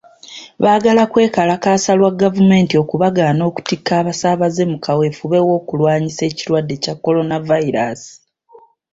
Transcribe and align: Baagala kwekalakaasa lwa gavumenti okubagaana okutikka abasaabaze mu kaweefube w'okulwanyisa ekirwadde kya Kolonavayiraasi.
Baagala 0.63 1.03
kwekalakaasa 1.11 1.91
lwa 1.99 2.11
gavumenti 2.21 2.73
okubagaana 2.83 3.41
okutikka 3.49 3.91
abasaabaze 4.01 4.63
mu 4.71 4.77
kaweefube 4.85 5.37
w'okulwanyisa 5.47 6.23
ekirwadde 6.29 6.75
kya 6.83 6.93
Kolonavayiraasi. 7.03 8.13